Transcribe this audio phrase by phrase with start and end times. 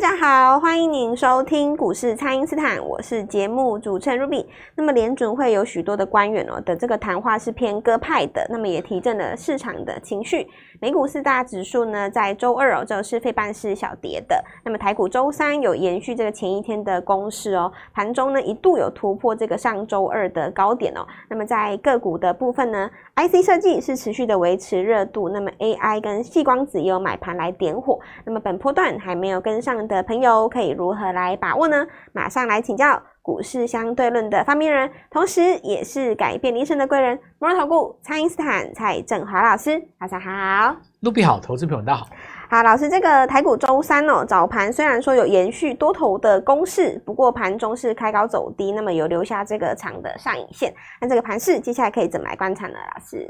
[0.00, 4.46] 大家好，欢迎您收听股市蔡因斯坦，我是节目主持人 Ruby。
[4.76, 10.46] 那么联准会有许多的官员哦的这个谈话是偏鸽派的，那么也提振了市场的情绪。
[10.80, 14.40] 美股四大指数呢，在周二哦，就是费半是小跌的。
[14.64, 21.04] 那么台股周三有延续这个前一天的攻势哦，盘中呢一度有突破这个上周二的高点哦。
[21.28, 27.98] 那么在个股的部分呢，IC 设计是持续的维持热度，那么 AI 跟矽光子也有买盘来点火。
[28.24, 31.84] 那么本波段还没有跟上的朋友可以如何来把握呢？
[32.12, 39.82] 马上来请教股市相对论的发明人，同时也是改变一生的贵人——摩尔投顾蔡因斯坦蔡振华老师。
[39.98, 42.06] 早上好，卢比好，投资朋友大家好。
[42.50, 50.72] 好，老师，这个台股周三哦，早盘虽然说有延续多头的攻势，不过盘中是开高走低，那么有留下这个长的上影线。
[51.00, 52.74] 那这个盘势接下来可以怎么来观察呢？
[52.94, 53.28] 老师？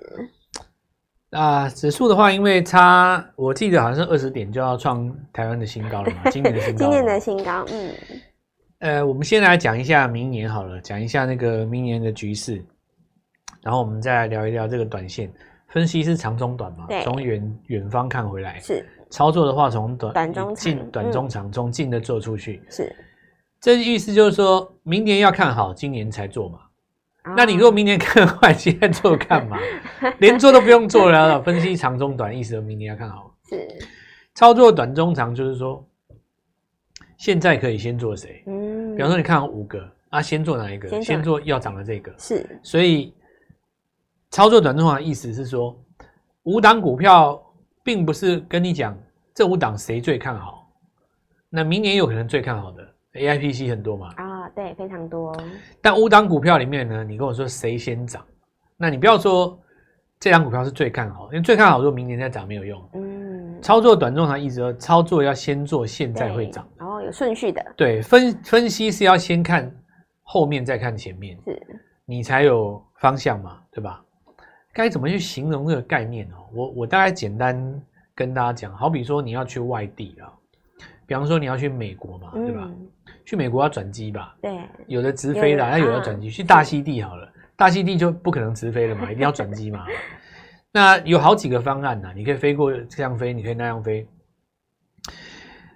[1.30, 6.78] 啊，指数的话，因为差，我记得好像是二十点就要创台湾的新高了嘛，今年的新高。
[6.78, 7.92] 今年的新高，嗯。
[8.78, 12.64] 呃，我们先来讲一下明年好了，讲一下那个明年的局势，
[13.60, 15.30] 然后我们再来聊一聊这个短线
[15.68, 22.96] 分析是长中短嘛，从远远方看回来是操作的话，从短短中近短中长，中近的做出去是，
[23.60, 26.60] 这意思就是说明年要看好，今年才做嘛。
[27.36, 29.58] 那你如果明年看坏，现在做干嘛？
[30.18, 31.42] 连做都不用做了。
[31.42, 33.34] 分析长中短，意思明年要看好。
[33.48, 33.68] 是
[34.34, 35.86] 操作短中长，就是说
[37.16, 38.42] 现在可以先做谁？
[38.46, 41.02] 嗯，比方说你看好五个啊，先做哪一个？
[41.02, 42.14] 先做要涨的这个。
[42.18, 43.14] 是，所以
[44.30, 45.78] 操作短中长的意思是说，
[46.44, 47.42] 五档股票
[47.82, 48.96] 并不是跟你讲
[49.34, 50.70] 这五档谁最看好，
[51.50, 54.14] 那明年有可能最看好的 AIPC 很多嘛？
[54.54, 55.36] 对，非常多。
[55.80, 58.24] 但五档股票里面呢，你跟我说谁先涨？
[58.76, 59.58] 那你不要说
[60.20, 62.90] 这档股票是最看好，因为最看好如果明年再涨没有用。
[62.94, 67.64] 嗯，操作短中长意思说，操作要先做现在会涨，然后、哦、有顺序的。
[67.76, 69.72] 对，分分析是要先看
[70.22, 71.60] 后面再看前面，是，
[72.04, 74.02] 你才有方向嘛，对吧？
[74.72, 76.36] 该怎么去形容这个概念哦？
[76.54, 77.82] 我我大概简单
[78.14, 80.30] 跟大家讲，好比说你要去外地啊，
[81.04, 82.62] 比方说你要去美国嘛，对吧？
[82.64, 82.88] 嗯
[83.28, 84.34] 去美国要转机吧？
[84.40, 86.30] 对，有的直飞的，那有，的转机。
[86.30, 89.84] 去大溪地好了，大溪地就不可能直飞了嘛，一定要转机嘛。
[90.72, 94.08] 那有好几个方案呢，你可以飞过这样飞，你可以那样飞。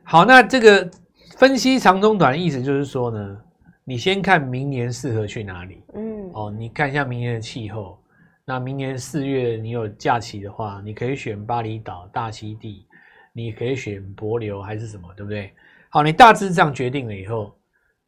[0.02, 0.90] 好，那这个
[1.36, 3.38] 分析长中短的意思就是说呢，
[3.84, 5.84] 你先看明年适合去哪里。
[5.92, 8.02] 嗯，哦，你看一下明年的气候。
[8.46, 12.86] 那明年四月你有假期的话，你可以选巴厘岛、大溪地，
[13.34, 15.52] 你可以选帛琉还是什么，对不对？
[15.94, 17.54] 好，你大致这样决定了以后，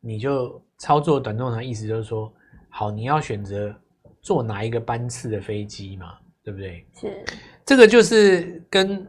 [0.00, 2.32] 你就操作短中长，意思就是说，
[2.70, 3.74] 好，你要选择
[4.22, 6.86] 坐哪一个班次的飞机嘛，对不对？
[6.94, 7.22] 是，
[7.62, 9.06] 这个就是跟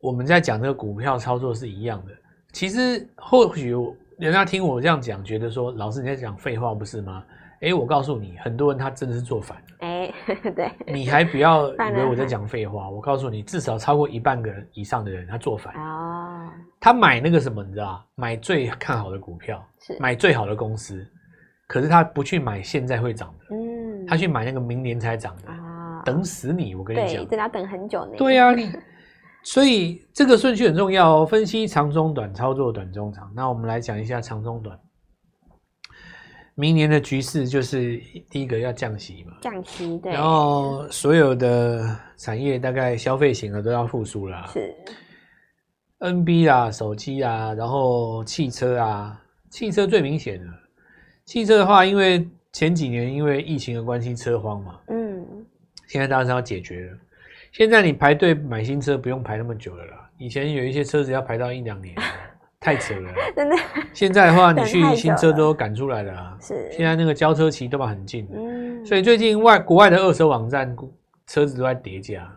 [0.00, 2.12] 我们在讲这个股票操作是一样的。
[2.52, 3.72] 其实或许
[4.18, 7.24] 人家听我这样讲，觉得说老师你在讲废话不是吗？
[7.60, 9.62] 哎，我告诉你，很多人他真的是做反
[10.54, 12.88] 对，你还不要 以为我在讲废话。
[12.88, 15.74] 我告诉你，至少超过一半个人以上的人他做反。
[15.74, 16.48] 哦，
[16.80, 21.06] 他买那个什么，你知道买最看好的股票，是买最好的公司，
[21.66, 23.54] 可是他不去买现在会涨的。
[23.54, 25.50] 嗯，他去买那个明年才涨的。
[25.50, 26.74] 啊，等死你！
[26.74, 28.12] 我跟你讲，对，真的要等很久呢。
[28.16, 28.70] 对呀，你
[29.44, 31.26] 所以这个顺序很重要哦。
[31.26, 33.30] 分析长中短，操作短中长。
[33.34, 34.78] 那我们来讲一下长中短。
[36.60, 44.74] 明年的局势就是第一个要降息嘛，降息对，然后所有的产业大概消费型的都要复苏啦，是
[46.00, 50.46] ，NB 啊，手机啊，然后汽车啊，汽车最明显的，
[51.24, 55.24] 汽车的话，因为前几年因为疫情的关系车荒嘛，嗯，
[55.86, 56.98] 现在当然是要解决了，
[57.52, 61.94] 现在你排队买新车不用排那么久了啦，以前有一些车子要排到一两年。
[62.60, 63.56] 太扯了， 真的。
[63.92, 66.36] 现在的话，你去新车都赶出来了啊。
[66.40, 66.68] 是。
[66.72, 68.28] 现在那个交车期都嘛很近。
[68.34, 68.84] 嗯。
[68.84, 70.76] 所以最近外国外的二手网站
[71.26, 72.28] 车子都在叠加，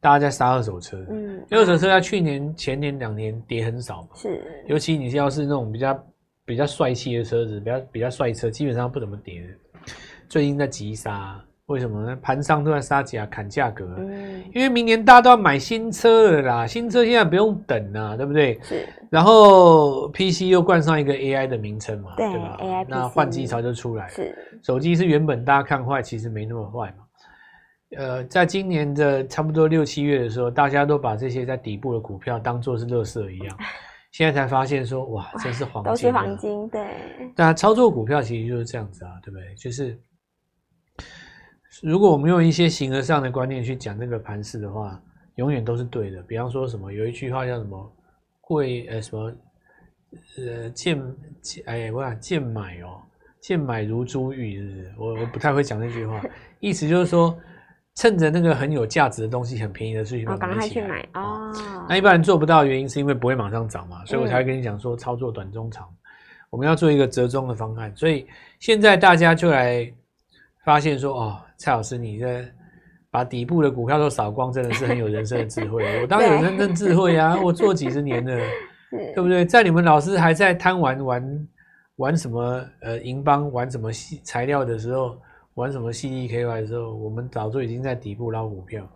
[0.00, 0.96] 大家在杀二手车。
[1.10, 1.44] 嗯。
[1.50, 4.08] 二手车在去年、前年两年跌很少嘛。
[4.14, 4.42] 是。
[4.66, 6.06] 尤其你要是那种比较
[6.44, 9.48] 比较帅气的车子，比较比较帅车，基本上不怎么跌的。
[10.28, 11.38] 最近在急杀。
[11.66, 12.16] 为什么呢？
[12.22, 18.58] 盘上都在杀价砍价格，嗯，因为明年大家都要买新车了啦，新车现在不用等啊，对不对？
[18.62, 18.88] 是。
[19.10, 24.10] 然后 PC 又冠上一个 AI 的名称嘛，对，对吧？AI 那换机潮就出来了。
[24.10, 24.60] 是。
[24.62, 27.04] 手机是原本大家看坏，其实没那么坏嘛。
[27.96, 33.58] 呃，在今年的差不多六七月的时候，大家都把这些在底部的股票当做是垃圾一样，
[34.12, 36.86] 现在才发现说，哇，真是黄金，都是黄金，对。
[37.34, 39.52] 大家操作股票其实就是这样子啊，对不对？
[39.56, 39.98] 就是。
[41.82, 45.00] 如果我们用一些形而上的观念去讲这个盘势的话，
[45.36, 46.22] 永远都是对的。
[46.22, 47.92] 比方说什么，有一句话叫什么
[48.40, 49.32] “贵呃什么
[50.38, 51.02] 呃，贱
[51.66, 53.02] 哎，我想贱买哦，
[53.40, 54.94] 贱买如珠玉，是不是？
[54.98, 56.22] 我我不太会讲那句话，
[56.60, 57.36] 意思就是说，
[57.96, 61.86] 趁着那个很有价值的东西很便宜的事情，赶快去买哦，哦。
[61.88, 65.96] 那一般人做不到的原因是因为不会马上涨嘛，所以我才会跟你讲说，操作短中长，嗯，
[66.50, 67.94] 我们要做一个折中的方案。
[67.94, 68.26] 所以
[68.60, 69.92] 现在大家就来
[70.64, 72.44] 发现说，哦，蔡老师你这。
[73.08, 75.82] 把底部的股票都扫光，真的是很有人生的智慧。
[76.02, 78.38] 我当然有人生智慧啊，我做几十年了，
[79.14, 79.42] 对不对？
[79.42, 81.48] 在你们老师还在贪玩玩
[81.96, 83.90] 玩什么呃银邦玩什么
[84.22, 85.16] 材料的时候，
[85.54, 88.86] 玩什么 CDKY 的时候，我们早就已经在底部捞股票。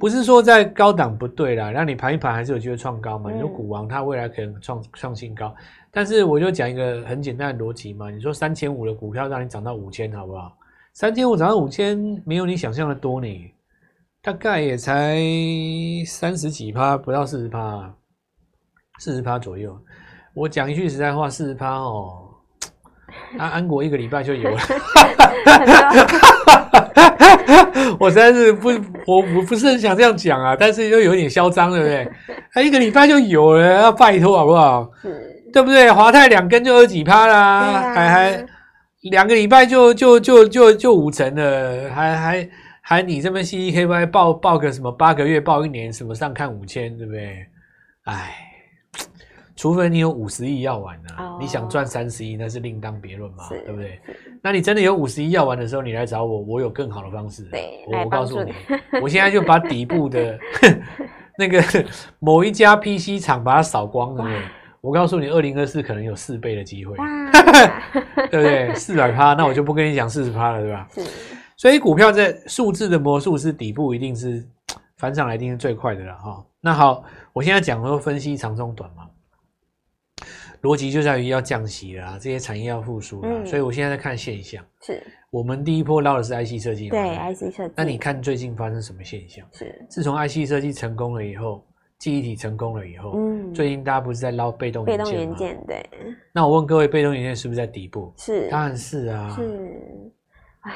[0.00, 3.30] 不是说在高档不对啦，让你盘一盘还是有机会创高嘛。
[3.30, 5.54] 你说股王它未来可能创创新高，
[5.92, 8.10] 但是我就讲一个很简单的逻辑嘛。
[8.10, 10.52] 你说三千五的股票让你涨到五千，好不好？
[10.94, 13.54] 三千五涨到五千，没有你想象的多呢，
[14.22, 15.18] 大概也才
[16.06, 17.90] 三十几趴，不到四十趴，
[18.98, 19.74] 四十趴左右。
[20.34, 22.28] 我讲一句实在话，四十趴哦，
[23.38, 24.58] 安安国一个礼拜就有了。
[27.98, 28.68] 我实在是不，
[29.06, 32.06] 我我不是很想这样讲啊，但是又有点嚣张，对不对？
[32.52, 34.90] 他一个礼拜就有了，要拜托好不好？
[35.54, 35.90] 对不对？
[35.90, 38.46] 华泰两根就二十几趴啦，还还。
[39.10, 42.48] 两个礼拜就就就就就五成了，还还
[42.80, 47.44] 还你这么 CDKY 报报个什么八个月报一年什么上看五千，对不对？
[48.04, 48.34] 哎，
[49.56, 51.40] 除非你有五十亿要玩呢、啊，oh.
[51.40, 54.00] 你想赚三十亿那是另当别论嘛，对不对？
[54.40, 57.42] 那你真的有五十亿要玩的时候，你来找我，我有更好的方式。
[57.44, 58.52] 对，我我告诉你，
[59.00, 60.38] 我现在就把底部的
[61.38, 61.62] 那个
[62.18, 64.24] 某一家 PC 厂把它扫光了。
[64.82, 66.96] 我告诉你，二零二四可能有四倍的机会，
[68.28, 68.74] 对不对？
[68.74, 70.88] 四百趴，那我就不跟你讲四十趴了，对吧？
[70.92, 71.00] 是。
[71.56, 74.44] 所以股票在数字的魔术是底部一定是
[74.96, 76.44] 反上来，一定是最快的了哈。
[76.60, 79.08] 那好，我现在讲说分析长中短嘛，
[80.62, 84.64] 逻辑就在于要降息了，这些产业要复苏了，嗯，所以我现在在看现象。
[84.80, 85.00] 是。
[85.30, 87.74] 我们第一波捞的是 IC 设计，对 IC 设计。
[87.76, 89.46] 那你看最近发生什么现象？
[89.52, 89.86] 是。
[89.88, 91.64] 自从 IC 设计成功了以后。
[92.02, 95.04] 记忆体成功了以后，嗯，最近大家不是在捞被动元件吗？
[95.04, 95.90] 被动元件，对。
[96.32, 98.12] 那我问各位，被动元件是不是在底部？
[98.16, 99.30] 是，当然是啊。
[99.36, 99.80] 是，
[100.62, 100.72] 唉，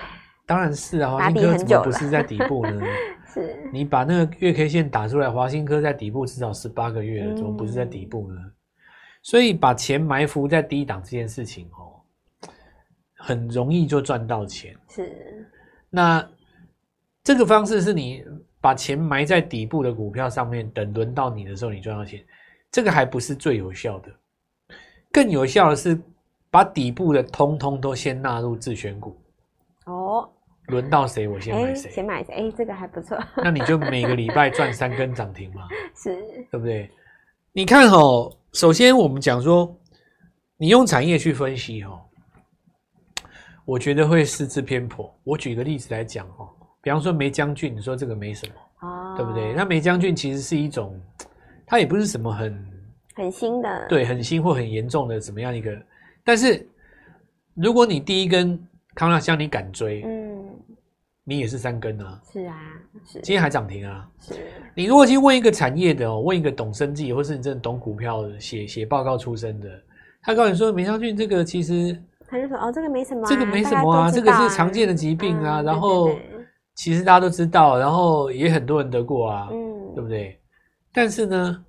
[0.47, 1.11] 当然是啊。
[1.11, 2.81] 华新科怎么不是在底部呢？
[3.35, 3.69] 是。
[3.73, 8.37] 你把那个月 K 线打出来，华新科在底部至少十八个月了，怎么不是在底部呢？
[8.39, 8.53] 嗯。
[9.25, 12.07] 所以把钱埋伏在低档这件事情哦，
[13.17, 14.77] 很容易就赚到钱。
[14.89, 15.45] 是。
[15.91, 16.25] 那
[17.25, 18.23] 这个方式是你。
[18.67, 22.21] 把钱埋在底部的股票上面，等轮到你的时候，你赚到钱。
[22.73, 24.11] 这个还不是最有效的，
[25.13, 25.97] 更有效的是
[26.51, 29.17] 把底部的通通都先纳入自选股。
[29.85, 30.29] 哦，
[30.67, 32.35] 轮到谁我先买谁，先买谁？
[32.35, 33.17] 哎，这个还不错。
[33.37, 36.17] 那你就每个礼拜赚三根涨停嘛， 是，
[36.51, 36.91] 对不对？
[37.53, 39.73] 你看哦，首先我们讲说，
[40.57, 42.01] 你用产业去分析哦，
[43.65, 45.17] 我觉得会失之偏颇。
[45.23, 46.51] 我举个例子来讲哦。
[46.87, 49.53] 比方说梅将军，你说这个没什么，哦，对不对？
[49.55, 50.97] 那梅将军其实是一种，
[51.67, 52.65] 它也不是什么很
[53.17, 55.77] 很新的，对，很新或很严重的怎么样一个。
[56.25, 56.65] 但是
[57.57, 58.57] 如果你第一根
[58.95, 60.47] 康纳香你敢追，嗯，
[61.25, 62.55] 你也是三根啊，是啊，
[63.05, 64.35] 是，今天还涨停啊，是。
[64.73, 69.69] 你如果去问一个产业的哦，问一个懂生技或是你真的懂股票的写写报告出身的，
[70.23, 76.11] 他告诉你说梅将军这个其实，他就说哦，这个没什么、啊，这个没什么啊，这个是常见的疾病啊，嗯、然后。
[76.77, 80.39] 其实大家都知道，然后也很多人得过啊，嗯，对不对？
[80.93, 81.65] 但是呢，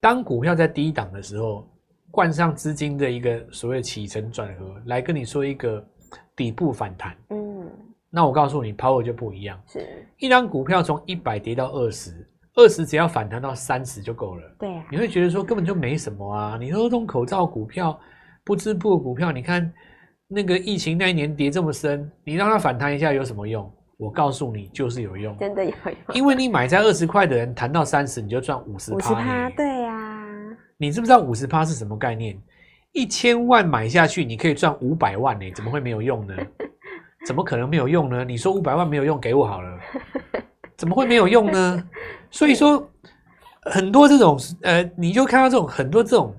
[0.00, 1.68] 当股票在低档的时候，
[2.10, 5.86] 灌上资金的一个所谓起承转合，来跟你说一个
[6.34, 7.70] 底部反弹，嗯，
[8.08, 9.60] 那我告诉你，power 就不一样。
[9.66, 9.86] 是，
[10.18, 14.42] 一张股票从一百跌到二十，二十只要反弹到三十就够了。
[14.58, 16.56] 对啊，你会觉得说根本就没什么啊。
[16.58, 17.96] 你说这种口罩股票、
[18.42, 19.70] 不织布的股票，你看
[20.26, 23.70] 那个疫情那一年跌这么深，你让它反弹一下有什么用？
[24.00, 25.94] 我告诉你，就是有用，真的有用。
[26.14, 28.96] 因为你买在二十块的人，谈到三十，你就赚五十趴。
[28.96, 30.26] 五十趴，对呀、啊。
[30.78, 32.34] 你知不知道五十趴是什么概念？
[32.92, 35.52] 一千万买下去，你可以赚五百万呢？
[35.54, 36.34] 怎么会没有用呢？
[37.26, 38.24] 怎么可能没有用呢？
[38.24, 39.78] 你说五百万没有用，给我好了。
[40.78, 41.84] 怎么会没有用呢？
[42.30, 42.90] 所以说，
[43.64, 46.34] 很多这种呃，你就看到这种很多这种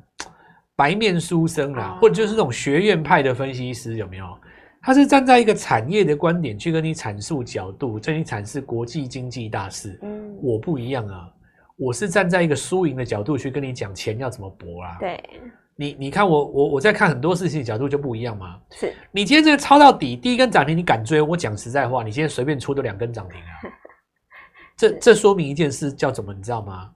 [0.75, 4.25] 白面书生啦，或者就是这种学院派的分析师，有没有？
[4.82, 10.00] 他是站在一个产业的观点去跟你阐述角度，跟你阐释国际经济大事。
[10.02, 11.30] 嗯，我不一样啊，
[11.78, 14.98] 我是站在一个输赢的角度去跟你讲钱要怎么搏啊。
[15.00, 15.24] 对，
[15.76, 18.60] 你你看我我我在看很多事情的角度就不一样嘛。
[18.72, 21.22] 是，你今天这个抄到底，第一根涨停你敢追？
[21.22, 23.54] 我讲实在话，你今天随便出都两根涨停啊。
[24.76, 26.34] 这这说明一件事叫怎么？
[26.34, 26.90] 你知道吗？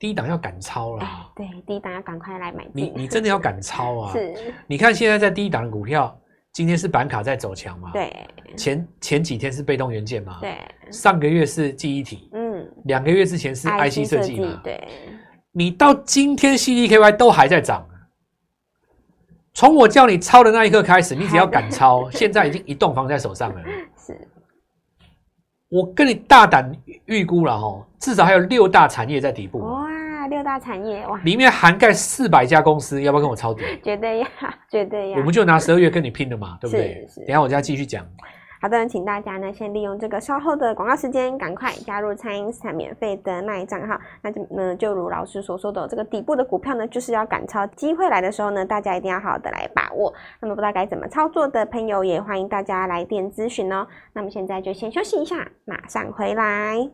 [0.00, 1.06] 低档要赶超了。
[1.36, 2.66] 对，低档要赶快来买。
[2.72, 4.10] 你你真的要赶超啊！
[4.16, 4.34] 是，
[4.66, 6.19] 你看现在在低档的股票，
[6.52, 7.90] 今天是板卡在走强嘛？
[7.92, 8.12] 对。
[8.56, 10.38] 前前几天是被动元件嘛？
[10.40, 10.56] 对。
[10.90, 14.60] 上个月是记忆体，嗯，两个月之前是 IC 设计嘛？
[14.64, 14.82] 对。
[15.52, 17.86] 你到今天 CDKY 都还在涨。
[19.52, 23.60] 从我叫你抄的那一刻开始，你只要敢抄， 现在已经一栋房在手上了。
[23.98, 24.16] 是，
[25.68, 26.72] 我跟你大胆
[27.06, 29.58] 预估了哈，至少还有六大产业在底部。
[29.58, 29.89] 哇，
[30.30, 33.62] 六大产业哇，里面涵盖四百家公司，要不要跟我抄底？
[33.82, 34.26] 绝对要，
[34.70, 35.18] 绝对要。
[35.18, 37.06] 我们就拿十二月跟你拼了嘛，对不对？
[37.26, 38.06] 等下我再继续讲。
[38.62, 43.98] 好的，请大家呢先利用这个稍后的广告时间，赶快加入蔡因斯坦免费的那一账号。
[44.20, 50.12] 那就呢，就如老师所说的，这个底部的股票呢，就是要赶超，机会来的时候呢，大家一定要好好的来把握。
[50.42, 53.86] 那么不知道该怎么操作的朋友，也欢迎大家来电咨询哦。
[54.12, 56.90] 那么现在就先休息一下，马上回来。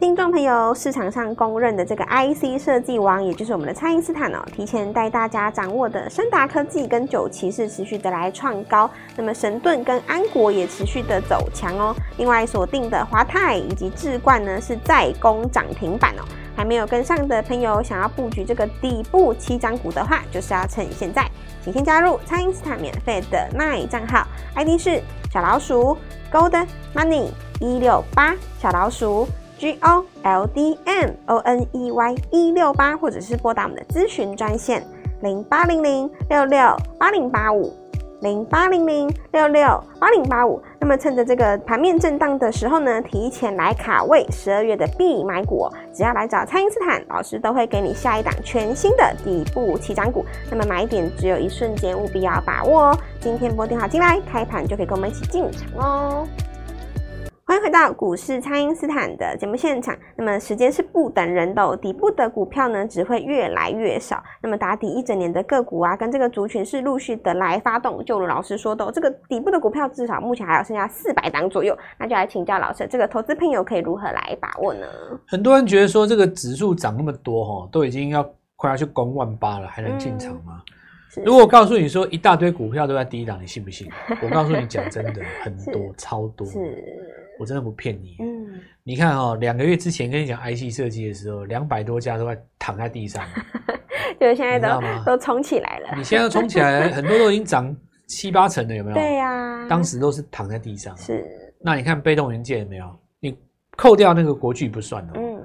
[0.00, 11.94] 听众朋友，市场上公认的这个 IC 设计王，也就是我们的蔡因斯坦哦，提前带大家掌握的深达科技跟九旗是持续的来创高，那么神盾跟安国也持续的走强哦。
[12.16, 16.24] 另外锁定的华泰以及智冠呢，是再攻涨停板哦。
[16.56, 21.30] 还没有跟上的朋友，想要布局这个底部七涨股的话，就是要趁现在，
[21.62, 25.96] 请先加入蔡因斯坦免费的 LINE 账号，ID 是小老鼠
[26.32, 27.28] Gold Money
[27.60, 29.28] 一六八小老鼠。
[29.62, 34.82] G O L D M O N E Y 一六八，或者是拨打我们的咨询专线
[35.20, 37.72] 零八零零六六八零八五
[38.22, 39.62] 零八零零六六
[40.00, 40.60] 八零八五。
[40.80, 50.24] 那么趁着这个盘面震荡的时候呢，提前来卡位十二月的必买股，只要来找蔡英斯坦老师，都会给你下一档全新的底部起涨股。
[50.50, 52.98] 那么买点只有一瞬间，务必要把握哦。
[53.20, 56.26] 今天拨电话进来，开盘就可以跟我们一起进场哦。
[57.52, 59.94] 欢迎回到股市，蔡因斯坦的节目现场。
[60.16, 64.22] 那么时间是不等人的，底部的股票呢只会越来越少。
[64.40, 68.02] 那么打底一整年的个股啊，跟这个族群是陆续的来发动。
[68.06, 71.76] 就如老师说的，这个底部的股票至少目前还有剩下四百档左右。
[71.98, 74.86] 那就来请教老师，这个投资朋友可以如何来把握呢？
[75.28, 80.62] 很多人觉得说这个指数涨那么多哈，都已经要快要去攻万八了，还能进场吗？
[81.24, 83.86] 如果我告诉你说一大堆股票都在低档，你信不信？
[84.22, 86.58] 我告诉你，讲真的，很多，超多，是，
[87.38, 88.16] 我真的不骗你。
[88.20, 93.22] 嗯，你看哦，两个月之前跟你讲 IC 设计的时候，两百多家都在躺在地上，
[94.18, 95.88] 就是现在都都冲起来了。
[95.96, 97.76] 你现在冲起来，很多都已经涨
[98.06, 98.94] 七八成了，有没有？
[98.94, 100.96] 对呀，当时都是躺在地上。
[100.96, 101.24] 是，
[101.60, 102.98] 那你看被动元件有没有？
[103.20, 103.36] 你
[103.76, 105.12] 扣掉那个国巨不算哦。
[105.16, 105.42] 嗯，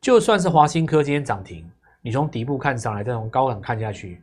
[0.00, 1.62] 就算是华新科今天涨停，
[2.00, 4.18] 你从底部看上来，再从高档看下去。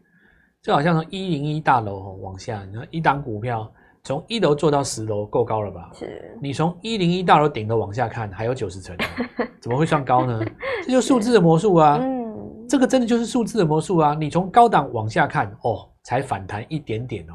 [0.61, 3.71] 就好像从一零一大楼往下，你看一档股票
[4.03, 5.89] 从一楼做到十楼，够高了吧？
[5.93, 6.37] 是。
[6.41, 8.95] 你从一零一大楼顶楼往下看，还有九十层，
[9.61, 10.39] 怎么会算高呢？
[10.83, 11.99] 这就是数字的魔术啊！
[12.01, 14.15] 嗯，这个真的就是数字的魔术啊！
[14.19, 17.33] 你从高档往下看，哦，才反弹一点点哦。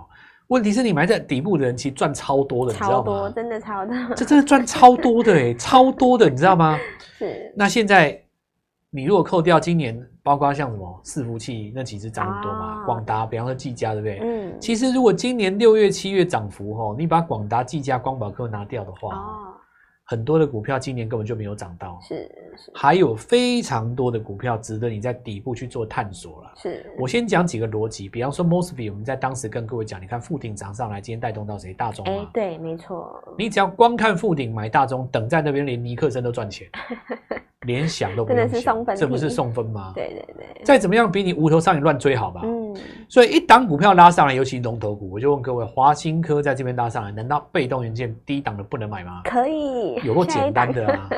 [0.49, 2.97] 问题是你埋在底部的人，其实赚超多的，你知道吗？
[2.97, 3.97] 超多，真的超多。
[4.15, 6.79] 这真的赚超多的诶，超多的，你知道吗？
[7.19, 7.53] 是。
[7.57, 8.23] 那现在。
[8.95, 14.19] 你如果扣掉今年，包括像什么伺服器那几只涨很多嘛，广达，比方说技嘉，对不对？
[14.21, 14.55] 嗯。
[14.61, 19.52] 其实如果今年六月、七月涨幅哦，你把广达、技嘉、光宝科拿掉的话，哦，
[20.05, 21.99] 很多的股票今年根本就没有涨到。
[22.03, 22.17] 是
[22.57, 22.71] 是。
[22.75, 26.53] 还有非常多的股票值得你在底部去做探索了。
[26.57, 26.85] 是。
[26.99, 31.73] 我先讲几个逻辑，比方说 Mosfet，我们在当时跟各位讲，你看富鼎涨上来，今天带动到谁？
[31.75, 32.29] 大中吗？
[32.33, 33.23] 对，没错。
[33.39, 36.69] 你只要光看富鼎买大中，等在那边连尼克森都赚钱。
[37.63, 39.93] 连想都不用想，这不是送分吗？
[39.95, 42.41] 对对对，再怎么样比你无头上你乱追好吧？
[42.45, 42.77] 嗯，
[43.09, 49.23] 所以一档股票拉上来，尤其龙头股，我就问各位，华新科在这边拉上来，难道被动元件低档的不能买吗？
[49.27, 51.09] 可以，有够简单的啊，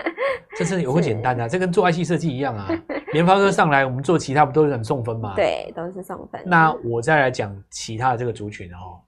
[0.56, 2.68] 这是有够简单的，这跟做 IC 设计一样啊。
[3.12, 5.34] 联发科上来，我们做其他不都是很送分吗？
[5.36, 6.40] 对，都是送分。
[6.44, 8.98] 那我再来讲其他的这个族群哦。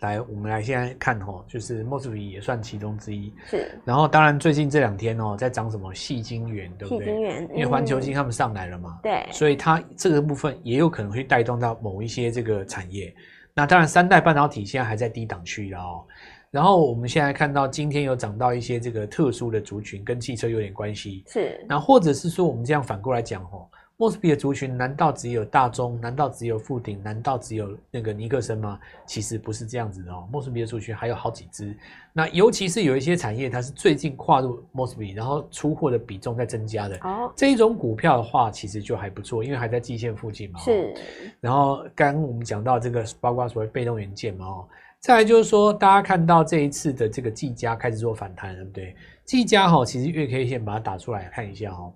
[0.00, 3.32] 来，我们来现在看哦，就是 Mosfet 也算其中之一。
[3.46, 7.06] 是，然后当然最近这两天哦，在涨什么细晶圆，对不对？
[7.06, 8.98] 细晶圆，因为环球晶他们上来了嘛。
[9.02, 9.24] 对。
[9.30, 13.14] 所以它这个部分也有可能会带动到某一些这个产业。
[13.54, 16.04] 那当然，三代半导体现在还在低档区哦。
[16.52, 21.24] 然后我们现在看到今天有涨到一些这个特殊的族群，跟汽车有点关系。
[21.26, 21.64] 是。
[21.66, 23.66] 那或者是说，我们这样反过来讲哦。
[24.02, 25.96] 莫斯比的族群难道只有大中？
[26.00, 27.00] 难道只有富鼎？
[27.04, 28.76] 难道只有那个尼克森吗？
[29.06, 30.28] 其实不是这样子的哦。
[30.28, 31.72] 莫斯比的族群还有好几只。
[32.12, 36.98] 那尤其是有一些产业，它是最近跨入莫斯比，然后出货的比重在增加的。
[37.04, 40.58] 哦，这一种股票的话，其实就还不错，因为还在季线附近嘛。
[40.58, 40.92] 是。
[41.38, 44.68] 然后刚刚我们讲到这个，包括所谓被动元件嘛，哦，
[44.98, 48.96] 再来就是说，大家看到这一次的这个技嘉开始做反弹，对不对？
[49.24, 51.88] 技嘉哈，其实月 K 线把它打出来看一下哈，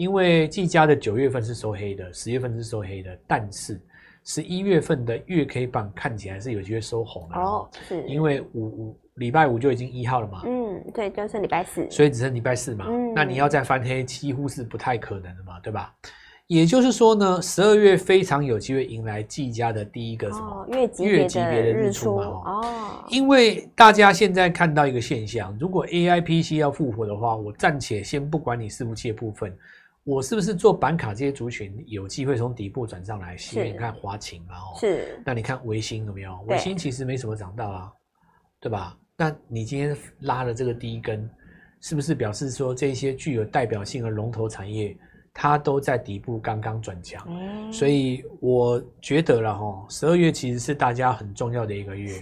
[0.00, 3.78] 因为技嘉的九月份是收黑的，十月份是收黑的，但是
[4.24, 15.94] 十一月份的月 K 棒看起来是有机会收红的哦，是因为五五礼拜五就已经一号了嘛，嗯，对，就剩礼拜四，所以只剩礼拜四嘛，嗯，那你要再翻黑，几乎是不太可能的嘛，对吧？
[16.46, 22.24] 也就是说呢，十二月非常有机会迎来季家的第一个什么、哦、月级别的日出嘛？
[22.24, 29.54] 哦，因为大家现在看到一个现象，如果 AI PC 要复活的话，我暂且先不管你伺服器的部分，
[30.04, 33.36] 我是不是做板卡这些族群有机会从底部转上来？
[33.52, 35.20] 因为你看华擎嘛，哦，是。
[35.24, 36.40] 那你看维新有没有？
[36.46, 37.92] 维新其实没什么涨到啊，
[38.60, 38.96] 对吧？
[39.16, 41.28] 那你今天拉了这个第一根，
[41.80, 44.96] 是不是表示说这些具有代表性的龙头产业？
[45.32, 52.12] 它都在底部刚刚转强，嗯，所以我觉得了哈，十二月其实是大家很重要的一个月，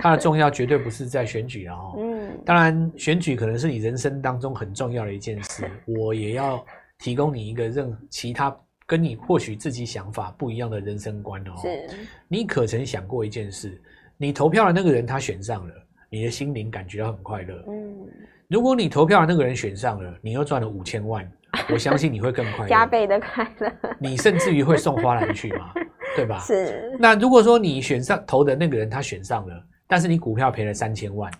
[0.00, 6.62] 它的重要绝对不是在选举了哈，嗯，当然选举可能是你人生当中很重要的一件事，我也要
[6.98, 11.86] 提供你一个任其他跟你或许自己想法不一样的人生观哦，是，
[12.28, 13.80] 你可曾想过一件事？
[14.16, 15.74] 你投票的那个人他选上了，
[16.08, 18.06] 你的心灵感觉到很快乐，嗯，
[18.48, 21.30] 如果你投票的那个人选上了，你又赚了五千万。
[21.70, 23.72] 我相信你会更快乐， 加倍的快乐。
[23.98, 25.72] 你甚至于会送花篮去吗，
[26.14, 26.38] 对吧？
[26.40, 26.94] 是。
[26.98, 31.32] 那如果说你选上投的那个人他选上了，但是你股票赔了三千万，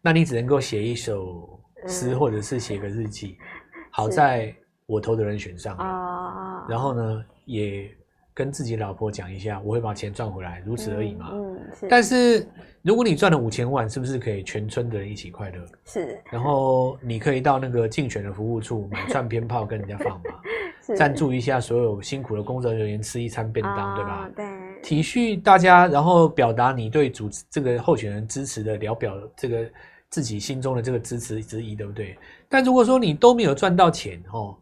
[0.00, 3.36] 那你只能够写一首诗，或者是写个日记。
[3.38, 4.54] 嗯、好在
[4.88, 7.88] 我投的人选上了，然后呢，也
[8.34, 11.30] 跟自己老婆讲一下，我会把钱赚回来，如此而已嘛。
[11.32, 11.60] 嗯。
[11.88, 12.44] 但是。
[12.80, 15.62] 如果你赚了五千万，是不是可以全村的人一起快乐？
[15.84, 16.18] 是。
[16.30, 20.40] 然后你可以到那个竞选的服务处买串鞭炮跟人家放嘛，
[20.96, 24.30] 赞助一下所有辛苦的工作人员吃一餐便当，哦、对吧？
[24.36, 24.46] 对。
[24.82, 29.68] 体恤大家，然后表达你对主持这个候选人支持的聊表这个
[30.08, 32.16] 自己心中的这个支持之意，对不对？
[32.48, 34.56] 但如果说你都没有赚到钱哦，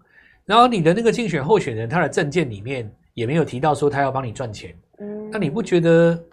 [0.46, 6.18] 然后你的那个竞选候选人他的证件里面也没有提到说他要帮你赚钱，嗯，那你不觉得？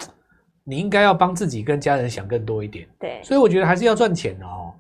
[0.66, 4.72] 你应该要帮自己跟家人想更多一点，对，所以我觉得还是要赚钱的哦。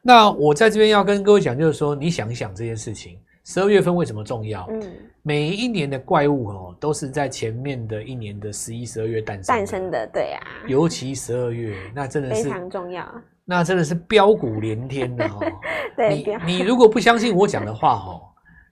[0.00, 4.64] 那我在这边要跟各位讲，就是说你想一想这件事情，十二月份为什么重要？
[4.70, 4.80] 嗯，
[5.24, 13.04] 每一年的怪物哦，都是在前面的一年的十一、十二月诞生诞生的，对啊，尤其十二月，那真的是非常重要，
[13.44, 15.40] 那真的是飙股连天的哦。
[15.96, 18.22] 对，你你如果不相信我讲的话哦，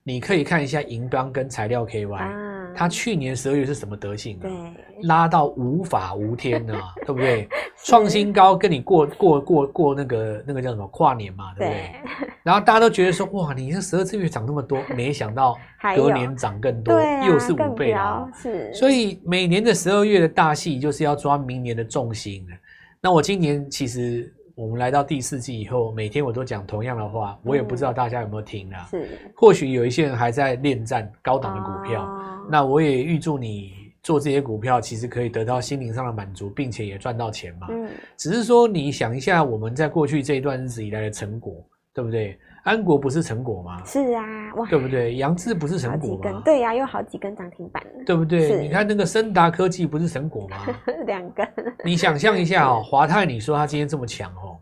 [0.02, 2.12] 你可以看一下银邦跟材料 KY。
[2.14, 4.42] 啊他去年十二月是什么德性啊？
[4.42, 4.52] 对，
[5.02, 7.48] 拉到无法无天啊， 对不对？
[7.84, 11.80] 创新高，跟你过过过过那个那个叫什么跨年嘛，对不对？
[11.80, 15.58] 对，然后大家都觉得说，哇，你这十二月涨那么多，没想到
[15.96, 16.94] 隔年涨更多，
[17.26, 18.24] 又是五倍啊！
[18.40, 22.46] 是，所以每年的十二月的大戏就是要抓明年的重心。
[23.00, 24.32] 那我今年其实。
[24.60, 28.86] 我们来到第四季以后，每天我都讲同样的话，我也不知道大家有没有听啊？
[28.90, 32.06] 是，或许有一些人还在恋战高档的股票，
[32.46, 37.68] 那我也预祝你做这些股票，其实可以得到心灵上的满足，并且也赚到钱嘛。
[37.70, 42.38] 嗯，只是说你想一下，我们在过去这一段日子以来的成果，对不对？
[42.64, 43.82] 安国不是成果吗？
[43.84, 44.22] 是啊，
[44.56, 45.16] 哇，对不对？
[45.16, 46.42] 杨志不是成果吗？
[46.44, 48.60] 对呀、啊，有好几根涨停板，对不对？
[48.62, 50.56] 你看那个森达科技不是成果吗？
[51.06, 51.46] 两根。
[51.84, 54.58] 你想象一下哦，华泰，你说它今天这么强哦。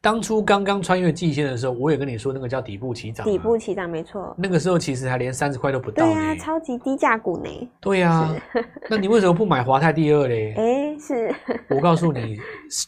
[0.00, 3.26] 当初刚刚穿越季线的时候，我也跟你说那个叫底部起涨。
[3.26, 4.34] 底部起涨没错。
[4.38, 6.04] 那个时候其实还连三十块都不到。
[6.04, 7.70] 对啊，超级低价股呢。
[7.80, 8.34] 对啊，
[8.88, 10.54] 那你为什么不买华泰第二嘞？
[10.56, 11.34] 哎、欸，是。
[11.68, 12.38] 我告诉你，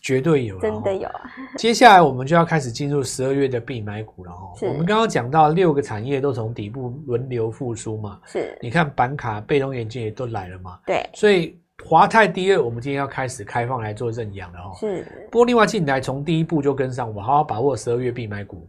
[0.03, 0.59] 绝对有。
[0.61, 1.09] 真的有。
[1.57, 4.55] 接下来我们就要开始进入十二月的必买股了哦。
[4.63, 8.21] 我们刚刚讲到六个产业都从底部轮流复苏嘛。
[8.27, 8.57] 是。
[8.61, 10.79] 你看板卡、被动元件也都来了嘛。
[10.87, 11.09] 对。
[11.15, 11.59] 所以。
[11.85, 14.73] 华泰第二，我们今天要开始开放来做认养了哦。
[14.79, 18.69] 是，不过另外进来从第一步就跟上，我好好把握十二月必买股。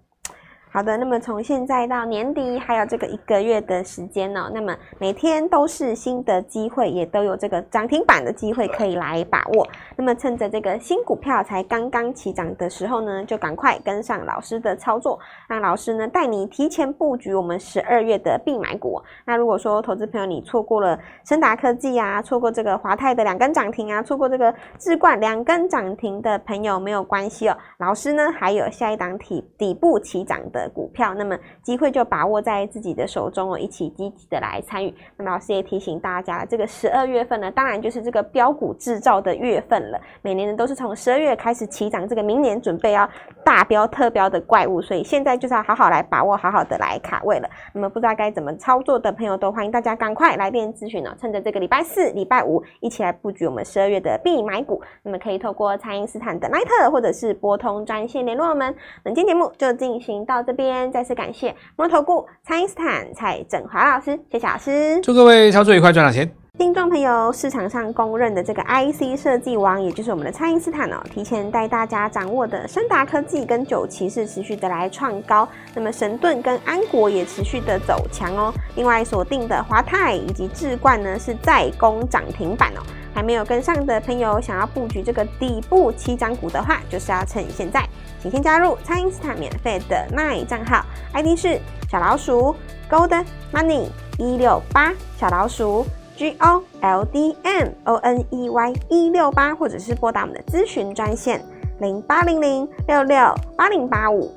[0.71, 9.67] 好的，那么从现在到年底还有这个一个月的时间呢、那么每天都是新的机会，也都有这个涨停板的机会可以来把握。
[9.95, 19.01] 那么趁着这个新股票才刚刚起涨的时候呢，就赶快跟上老师的操作，让老师呢带你提前布局我们十二月的必买股。
[19.25, 30.58] 那如果说投资朋友你错过了升达科技啊，错过这个华泰的两根涨停啊，错过这个智冠两根涨停的朋友没有关系哦，老师呢还有下一档底底部起涨的。
[30.59, 34.93] 的股票，那么机会就把握在自己的手中哦，一起积极的来参与。
[35.17, 39.99] 那么老师也提醒大家，这个十二月份呢，当然就是这个标股制造的月份了。
[40.21, 43.09] 每年呢都是从十二月开始起涨，这个明年准备要
[43.43, 47.49] 大标特标的怪物，所以现在就是要好好来把握，好好的来卡位了。
[47.73, 54.81] 那么不知道该怎么操作的朋友，都欢迎大家赶快来电咨询哦，趁着这个礼拜四、礼拜五一起来布局我们十二月的必买股。
[55.03, 58.73] 那么可以透过蔡因斯坦的 LINE 或者是拨通专线联络我们。
[59.03, 66.27] 本期节目就进行到这边，再次感谢摩投顾蔡因斯坦蔡振华老师，谢谢老师，祝各位操作愉快，赚到钱。
[66.57, 78.51] 听众朋友，市场上公认的这个 IC 设计王，也就是我们的蔡因斯坦哦，提前带大家掌握的深达科技跟九旗是持续的来创高，那么神盾跟安国也持续的走强哦。
[78.75, 82.81] 另外锁定的华泰以及智冠呢，是再攻涨停板哦。
[83.13, 87.83] 还没有跟上的朋友，想要布局这个底部七涨股的话，就是要趁现在，
[88.21, 92.55] 请先加入蔡因斯坦免费的 LINE 账号，ID 是小老鼠
[92.89, 95.85] Gold Money 一六八小老鼠。
[96.17, 101.41] G O L D M O N E Y 一六八，或者是拨打我们的咨询专线
[101.79, 104.29] 零八零零六六八零八五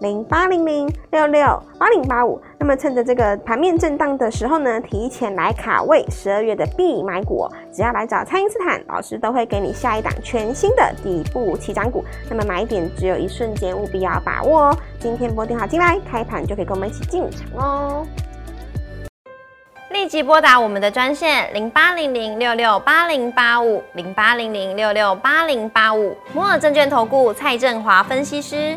[0.00, 1.40] 零八零零六六
[1.78, 2.38] 八零八五。
[2.58, 12.04] 那么趁着这个盘面震荡的时候呢，提前来卡位十二月的必买股，只要来找蔡英斯坦老师，都会给你下一档全新的底部起涨股。
[12.28, 14.78] 那么买点只有一瞬间，务必要把握哦。
[14.98, 18.06] 今天拨电话进来，开盘就可以跟我们一起进场哦。
[19.90, 28.76] 立即拨打我们的专线零八零零六六八零八五零八零零六六八零八五摩尔证券投顾蔡振华分析师。